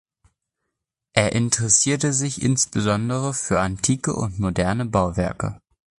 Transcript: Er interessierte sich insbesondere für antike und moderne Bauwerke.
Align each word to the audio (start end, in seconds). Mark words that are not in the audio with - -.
Er 1.13 1.33
interessierte 1.33 2.11
sich 2.11 2.41
insbesondere 2.41 3.35
für 3.35 3.59
antike 3.59 4.15
und 4.15 4.39
moderne 4.39 4.85
Bauwerke. 4.87 5.61